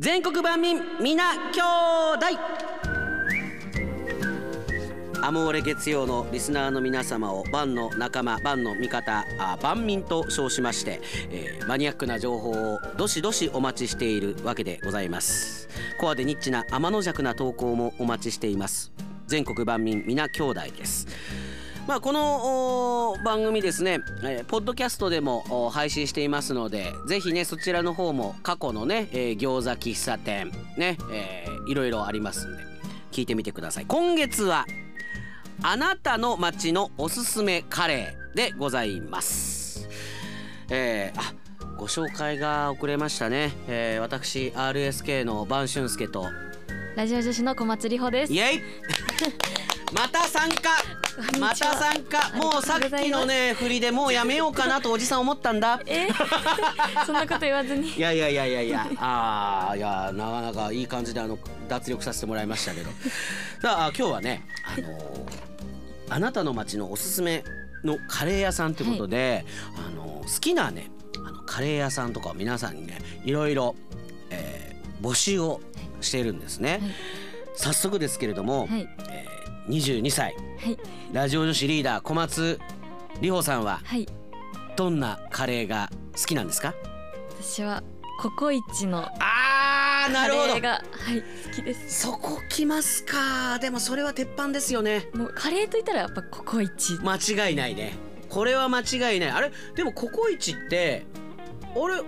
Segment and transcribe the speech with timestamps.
[0.00, 1.60] 全国万民皆兄
[2.18, 2.26] 弟。
[5.22, 15.68] アモーレ月曜のリスナーの皆様を万の仲間万の味方あ万民と称しまして、えーマニアックな情報をどしどしお待ちしているわけでございます。
[16.00, 18.92] コアでニッチな天の弱な投稿もお待ちしています。
[19.28, 21.06] 全国万民皆兄弟です。
[21.86, 32.62] まあ、このお番組ですね、えーポッドキャストでもお配信していますのでぜひねそちらの方も過去のね、えー餃子喫茶店ね、えーいろいろありますんで
[33.12, 33.86] 聞いてみてください。
[33.86, 34.66] 今月は
[35.62, 39.88] あなたの街のおすすめカレーでございます。
[40.70, 41.34] えーあ
[41.76, 46.26] ご紹介が遅れましたね、えー私 RSK の晩俊介と
[46.96, 48.32] ラジオ女子の小松里穂です。
[48.32, 48.60] イエイ。
[49.94, 50.70] また参加
[51.38, 52.30] また参加。
[52.36, 55.80] もうさっきのね振りでもうやめようかなとおじさん思ったんだ。
[55.86, 56.08] え？
[57.06, 57.90] そんなこと言わずに。
[57.96, 58.62] いやいやいやいや。
[58.62, 62.90] いやあーいやなかなかいい感じであの脱力させてもらいましたけど。
[63.62, 65.54] さあ今日はねあのー
[66.10, 67.42] あなたの街のおすすめ
[67.82, 70.90] のカレー屋さんってことで、あのー好きなね
[71.26, 73.74] あのカレー屋さんとかを皆さんにねいろいろ、
[74.30, 74.74] えー
[75.06, 75.60] 募集を
[76.00, 76.80] しているんですね、はい。
[77.56, 78.88] 早速ですけれども、はい。
[79.10, 79.13] えー
[79.68, 80.34] 22歳。
[80.58, 80.78] はい。
[81.12, 82.58] ラジオ女子リーダー小松
[83.14, 84.06] 里穂さんははい。
[84.76, 86.74] どんなカレーが好きなんですか？
[87.40, 87.82] 私は
[88.20, 90.46] ココイチのあーなカるほど。
[90.48, 90.78] レーがは
[91.14, 92.02] い好きです。
[92.02, 93.58] そこ来ますか。
[93.60, 95.08] でもそれは鉄板ですよね。
[95.14, 96.98] もうカレーといったらやっぱココイチ。
[97.02, 97.16] 間
[97.48, 97.94] 違いないね。
[98.28, 99.30] これは間違いない。
[99.30, 99.52] あれ？
[99.76, 101.06] でもココイチって
[101.60, 102.02] あれ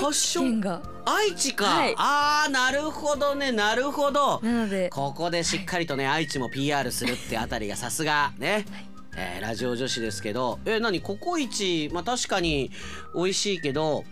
[0.00, 0.82] 発が。
[1.04, 1.94] 愛知か、はい。
[1.96, 4.40] あーなるほどねなるほど。
[4.42, 8.64] なのでここでしっかりとね愛知も PR するってあたりがさすがね、
[9.16, 10.58] えーラジオ女子ですけど。
[10.64, 12.70] え何ココイチまあ確かに
[13.14, 14.04] 美味しいけど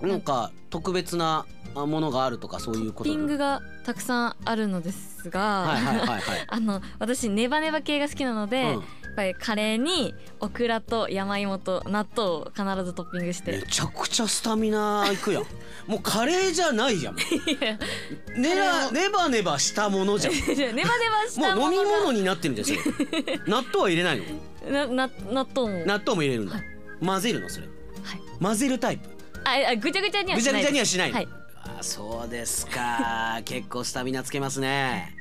[0.00, 6.20] なんか特別なあものがあるとかそういうことトッピングがたくさんあるのですが、はいはいはいはい。
[6.48, 8.84] あの私ネバネバ系が好きなので、うん
[9.16, 15.44] ぱりカレーにオクラと山芋と納豆を必ずトッピングしめてちゃくちゃスタミナいくやん。
[15.88, 17.16] もうカレーじゃないじゃん。
[17.16, 20.34] ねらネバネバしたものじゃん。
[20.46, 20.84] ネバネバ
[21.28, 22.80] したものもう飲みが物になってるんですよ
[23.48, 24.22] 納豆は入れない
[24.64, 24.70] の？
[24.70, 25.86] なな納豆も。
[25.86, 26.64] 納豆も入れるんだ、はい。
[27.04, 27.66] 混ぜるのそれ。
[27.66, 27.72] は
[28.16, 28.20] い。
[28.40, 29.08] 混ぜるタイプ？
[29.44, 31.28] ああぐちゃぐちゃにはしないぐちゃぐちゃにはしないの、はい。
[31.64, 33.40] あそうですか。
[33.44, 35.14] 結構スタミナつけますね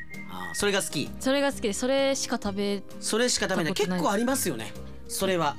[0.52, 1.10] あそれが好き。
[1.20, 3.74] それが好きでそれしか食べそれしか食べない。
[3.74, 4.72] 結構ありますよね。
[5.08, 5.56] それは。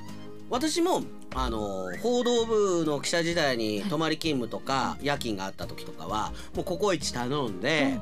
[0.51, 1.03] 私も
[1.35, 7.99] あの報道部の記者時代に泊まり勤務とか夜勤があった時とかはもうココイチ頼んで、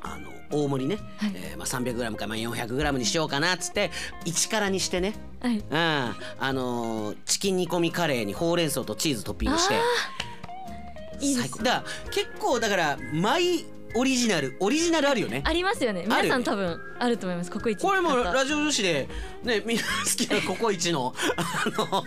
[0.00, 1.32] あの大盛りね、はい。
[1.34, 3.90] えーまあ、300g かまあ 400g にしようかなっつって
[4.26, 5.58] 1からにしてね、はい。
[5.58, 6.14] うん、あ
[6.52, 9.74] のーチキン煮込みカレーにほうれん草とチーズトッピングして。
[11.18, 13.64] いいだ結構だからマイ
[13.96, 15.42] オリジナルオリジナルあるよね。
[15.44, 16.02] ありますよね。
[16.06, 19.08] 皆さん多分あると思いますココイチこれも方ラジオ女子で
[19.42, 19.88] ねみんな好
[20.26, 22.04] きなココイチのあの好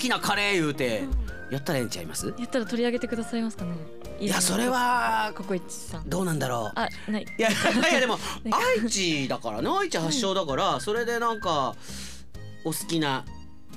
[0.00, 1.02] きなカレー言うて
[1.50, 2.34] やったらええんちゃいます？
[2.38, 3.72] やったら取り上げてくださいますかね。
[4.20, 6.08] いいやそれはココイチさん。
[6.08, 6.78] どうなんだろう。
[6.78, 7.22] あない。
[7.22, 7.52] いやい
[7.82, 8.18] やいやでも
[8.82, 9.68] 愛知だからね。
[9.70, 11.74] 愛知発祥だからそれでなんか
[12.64, 13.24] お好きな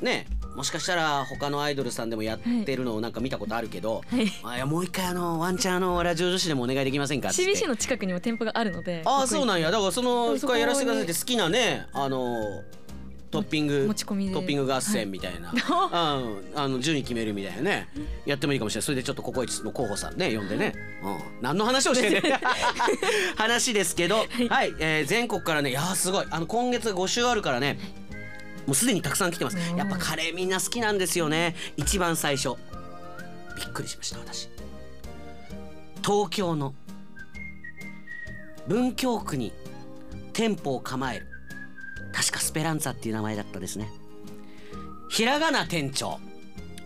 [0.01, 4.03] ねもしかしたら他のアイドルさんでもやってるのをなんか見たことあるけど、
[4.43, 4.61] はい。
[4.61, 7.29] あもう一回あのワンチャンあのラジオ女子でもお願いできませんか？
[7.29, 7.41] って。
[7.41, 9.71] CBC の近くにも店舗があるのでああそうなんや。
[9.71, 12.63] だからその一回やらせてくださいって好きなねあの
[13.31, 14.33] トッピング持ち込みで。
[14.33, 17.87] トッピング合戦みたいな、うん、あの順位決めるみたいなね。
[18.25, 18.83] やってもいいかもしれない。
[18.83, 22.23] それでちょっとココイチの候補さんね呼んでね、うん、何の話をしてんねん。
[23.37, 24.25] 話ですけど。
[24.49, 26.25] はい、えー全国からねいやーすごい。
[26.29, 27.79] あの今月5週あるからね
[28.65, 29.57] もうすでにたくさん来てます。
[29.57, 29.77] うん。
[29.77, 31.55] やっぱカレーみんな好きなんですよね。
[31.77, 32.55] 一番最初。
[33.57, 34.49] びっくりしました私。
[36.03, 36.73] 東京の
[38.67, 39.51] 文京区に
[40.33, 41.27] 店舗を構える。
[42.13, 43.89] 確かスペランツァっていう名前だったですね。
[45.09, 46.19] ひらがな店長。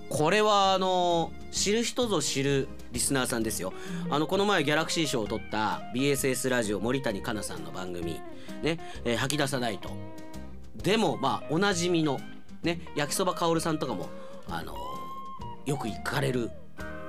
[0.09, 3.73] これはあの知る人ぞ知るリスナーさんですよ。
[4.09, 8.19] あのこの前ギャラクシー賞を取った BSS ラジオ森谷香奈さんの番組。
[8.63, 9.89] ね、えー吐き出さないと
[10.85, 12.19] でもまあおなじみの
[12.63, 14.09] ね焼きそばかおるさんとかも
[14.47, 14.75] あの
[15.65, 16.51] よく行かれる、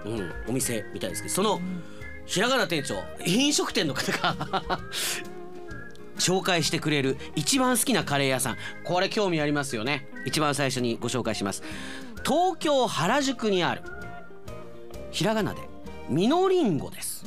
[0.04, 1.60] うん、お店みたいですけどその
[2.24, 2.96] ひらがな店長
[3.26, 4.34] 飲食店の方が
[6.18, 8.56] 紹介してくれる一番好きなカレー屋さん。
[8.84, 10.08] これ興味ありますよね。
[10.24, 11.62] 一番最初にご紹介します。
[12.24, 13.82] 東京原宿にある
[15.10, 15.60] ひらがなで
[16.08, 17.26] みのりんごです。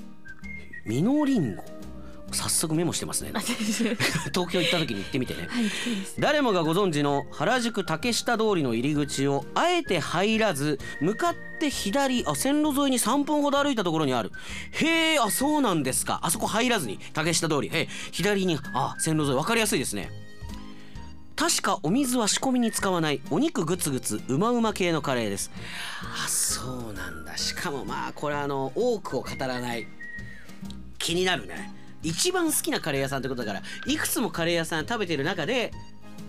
[0.86, 1.64] みのりんご。
[2.32, 3.32] 早速メモしてますね。
[4.34, 5.42] 東京行った時に行ってみてね。
[5.44, 14.32] 行きたい誰もがご存知の原宿竹下通りの入り口をあえて入らず向かって左あ線路沿いに3分ほど歩いたところにある。
[14.72, 16.20] へえあそうなんですか。
[16.24, 17.70] あそこ入らずに竹下通り。
[17.74, 19.34] え左にあ線路沿い。
[19.36, 20.12] 分かりやすいですね。
[21.36, 23.22] 確かお水は仕込みに使わない。
[23.30, 25.52] お肉グツグツうまうま系のカレーです。
[26.04, 27.38] あそうなんだ。
[27.38, 29.88] しかもまあこれあの多くを語らない。
[31.00, 31.72] 気になるね
[32.04, 35.72] 一番好きなカレー屋さんってことだからいくつもカレー屋さん食べてる中で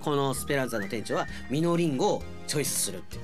[0.00, 3.19] このスペランザの店長はミノリンゴをチョイスするって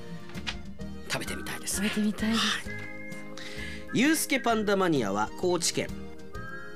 [1.08, 1.76] 食べてみたいです。
[1.76, 2.42] 食べてみたいです。
[3.94, 5.88] ユースケパンダマニアは高知県。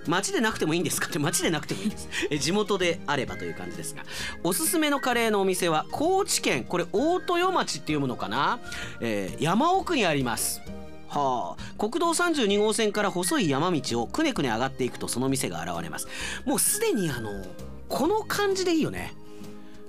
[0.06, 2.08] 町でなくてもいいんですかって町でなくてもいいです。
[2.30, 4.04] え地元であればという感じですが
[4.42, 6.64] おすすめのカレーのお店は高知県。
[6.64, 8.60] これ大豊町っていうものかな、
[9.00, 10.62] えー山奥にあります
[11.10, 16.08] はあ、国道32号線から細い山道をくねくね上がっていくとその店が現れます。
[16.44, 17.44] もうすでにあの
[17.88, 19.14] この感じでいいよね。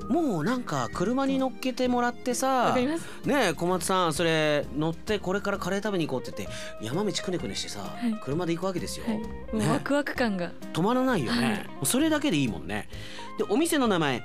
[0.09, 2.97] もうなんか車に乗っけてもらってわさね
[3.49, 6.49] え小松さんそれ乗ってこれからカレー食べに行こうって言っ
[6.81, 8.13] て山道くねくねしてさ、い。
[8.23, 9.19] 車で行くわけですよ、はい。
[9.57, 10.51] ねワクワク感が。
[10.73, 11.85] 止まらないよね、はい。
[11.85, 12.89] それだけでいいもんね。
[13.37, 14.23] でお店の名前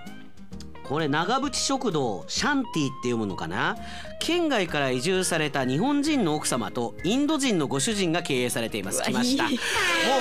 [0.88, 3.76] これ長渕食堂シャンティっていうものかな？
[4.20, 9.02] 県外から移住された日本人の奥様とインド人のご主人が経営されています。
[9.02, 9.44] 来ました。
[9.44, 9.52] もう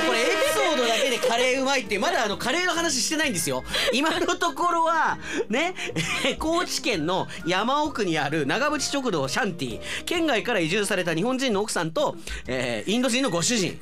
[0.07, 3.63] これエピソードだけでカレーうまいってまだあのカレーの話してないんですよ。
[3.93, 5.17] 今のところは
[5.49, 5.73] ね
[6.39, 9.81] 高知県の山奥にある長渕食堂シャンティ。
[10.05, 12.15] 県外から移住された日本人の奥さんと、
[12.47, 13.79] えーインド人のご主人。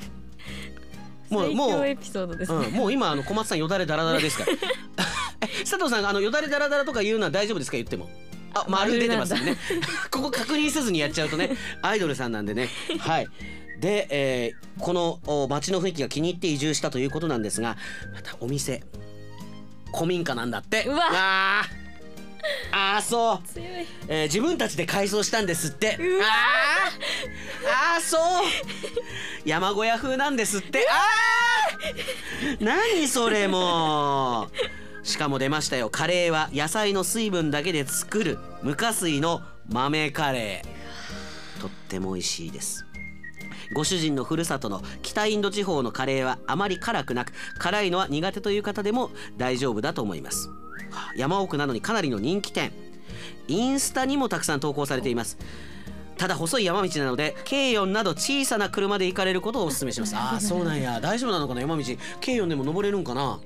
[1.29, 4.51] もう最もう強エピソードですね、うん、もう今あの小松さんよだれダラダラですから。
[4.51, 4.55] え
[5.63, 7.77] 佐藤さんあのよだれダラダラとか言うのは大丈夫ですか？
[7.77, 8.09] 言っても。
[8.55, 9.57] あ丸出てますよね。
[10.11, 11.49] ここ確認せずにやっちゃうとね
[11.81, 12.69] アイドルさんなんでね。
[12.99, 13.27] はい。
[13.79, 17.77] で、えーこのお街の雰囲気が気に入って移住したということなんですが
[18.13, 18.83] またお店。
[19.93, 20.83] 古民家なんだって。
[20.85, 21.03] うわ。
[21.11, 22.95] あー。
[22.95, 23.47] あーそう。
[23.47, 23.67] 強い。
[24.07, 25.97] えー自分たちで改装したんですって。
[25.99, 27.95] うわあー。
[27.95, 28.21] あーそう。
[29.45, 30.85] 山小屋風なんですって。
[30.89, 32.63] あー。
[32.63, 34.51] 何それもう
[35.03, 35.89] しかも出ましたよ。
[35.89, 41.61] カレーは野菜の水分だけで作る無加水の豆カレー。
[41.61, 42.85] とっても美味しいです。
[43.73, 50.49] ご主人のふるさとの北インド地方のカレーはあまり辛くなく辛いのは苦手という方でも大丈夫だと思います。
[51.15, 52.71] 山奥なのにかなりの人気店。
[53.47, 55.37] インスタにもたくさん投稿されています。
[56.17, 60.15] ただ細い山道なので軽4など小さな車で行かれることをお勧めします。
[60.15, 61.01] ああそうなんや。
[61.01, 61.83] 大丈夫なのかな山道。
[61.83, 61.97] 軽
[62.37, 63.39] 4でも登れるんかな？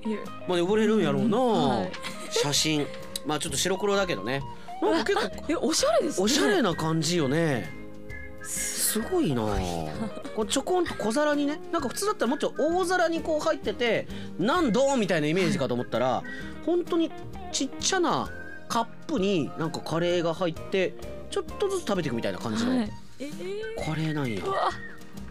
[0.48, 1.92] まあ登れるんやろうな、はい。
[2.32, 2.88] 写真。
[3.26, 4.42] まあちょっと白黒だけどね。
[4.82, 6.24] なんか結構えおしゃれですね。
[6.24, 7.72] おしゃれな感じよね。
[8.44, 9.44] すごいな。
[10.36, 14.08] こうちょこんと小皿にねなんか普通だったらもうちょい大皿にこう入ってて
[14.40, 16.24] 何度みたいなイメージかと思ったら
[16.66, 17.12] 本当に
[17.52, 18.30] ちっちゃな
[18.70, 20.94] カップになんかカレーが入って
[21.30, 22.92] ちょっとずつ食べていくみたいな感じのはい。
[23.20, 24.42] えーカレーなんや。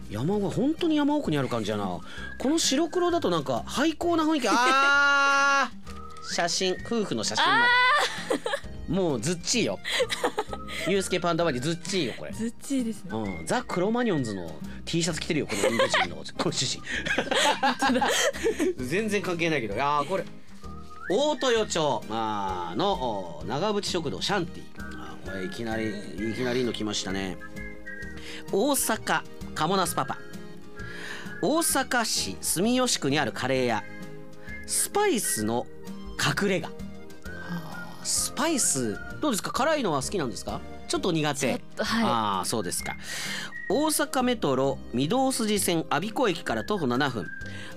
[0.09, 1.99] 山が本当に山奥にある感じやな。
[2.39, 4.47] この白黒だとなんか廃校な雰囲気。
[4.49, 6.33] あー。
[6.33, 7.45] 写真夫婦の写真
[8.93, 9.79] もうずっちいよ。
[10.87, 12.31] ユースケパンダワニずっちいよこれ。
[12.31, 13.11] ずっちいですね。
[13.13, 14.49] うん、ザ・クロマニョンズの
[14.85, 16.81] T シャツ着てるよこのインド人のご主人
[18.77, 19.75] 全然関係ないけど。
[19.75, 20.23] いやーこれ。
[21.09, 24.63] 大豊町あーのお長渕食堂シャンティ
[25.41, 27.37] いきなりいきなりの来ましたね。
[28.51, 29.21] 大阪
[29.55, 30.17] カモナスパパ。
[31.41, 33.83] 大阪市住吉区にあるカレー屋。
[34.65, 35.65] スパイスの
[36.41, 36.69] 隠れ家。
[38.03, 39.51] スパイスどうですか？
[39.51, 40.61] 辛いのは好きなんですか？
[40.87, 41.51] ちょっと苦手。
[41.51, 41.59] はい。
[42.03, 42.95] ああそうですか
[43.69, 47.27] 大阪メトロ御堂筋線我孫子駅から徒歩7分。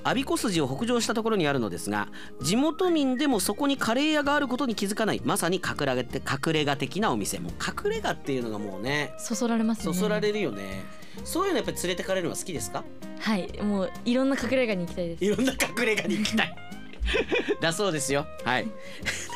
[0.04, 2.08] 我孫子筋を北上したところにあるのですが
[2.42, 5.20] 地元民でもそこにカレー屋があることに気づかない。
[5.24, 7.38] まさに隠れ家隠れ家的なお店。
[7.40, 7.52] もう
[7.84, 9.84] 隠れ家っていうのがもうねそそられますね。
[9.94, 10.84] そそられるよね。
[11.24, 12.84] そういうのやっぱり連れてかれるのは好きですか？
[13.18, 13.60] はい。
[13.62, 15.24] もういろんな隠れ家に行きたいです。
[15.24, 16.56] いろんな隠れ家に行きたい。
[17.60, 18.26] だそうですよ。
[18.44, 18.68] はい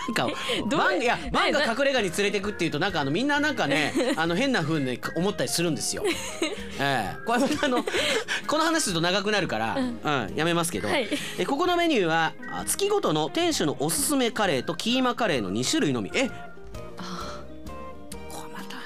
[0.08, 0.28] なんか
[0.76, 6.04] バンいやねバンがな隠れ家に連れてくっていうとなんかあのみんななんかね あの変な風に思ったりするんですよ。
[6.80, 7.16] ええ。
[7.26, 7.84] これあの
[8.46, 10.32] この話すると長くなるから、うん。
[10.34, 11.08] やめますけど、はい。
[11.38, 16.10] えここのメニューはあ月ごとの店主のおすすめカレーとキーマカレーの2種類のみ。
[16.14, 16.28] え？
[16.28, 16.34] こ
[18.46, 18.76] れまた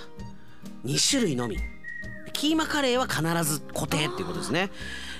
[0.85, 1.59] 2種類のみ。
[2.33, 4.71] キーマカレーは必ず固定っていうことですね、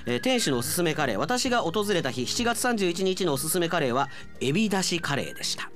[0.05, 1.19] えー店主のおすすめカレー。
[1.19, 5.69] 私が訪れた日7月31日のおすすめカレーはエビだしカレーでした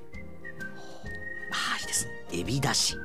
[2.38, 2.96] エビだし。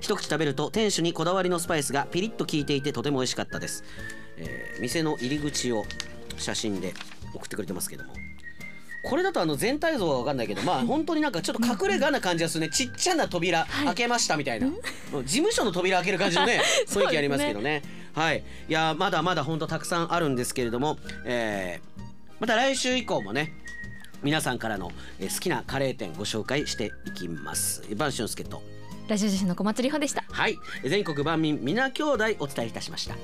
[0.00, 3.84] 一口食べると店主にこだわりのスパイスがピリッと効いていてとても美味しかったです、
[4.36, 5.84] えー店の入り口を
[6.36, 6.92] 写真で
[7.32, 8.12] 送ってくれてますけども。
[9.04, 12.70] これだとあの全体像は分かんないけどまあ本当になんかちょっと隠れ家な感じがするね。
[12.70, 16.62] ちっちゃな扉開けましたみたいな、事務所の扉開ける感じの ね。
[16.88, 17.82] 雰囲気ありますけどね。
[18.14, 18.42] はい。
[18.68, 21.94] いやまだまだ本当たくさんあるんですけれども、えー
[22.40, 23.52] また来週以降もね
[24.24, 24.90] 皆さんからの
[25.20, 27.82] えー好きなカレー店ご紹介していきます。
[27.94, 28.62] 番俊介と。
[29.06, 30.24] ラジオ女子の小松里穂でした。
[30.30, 30.56] はい。
[30.82, 33.14] 全国万民皆兄弟お伝えいたしました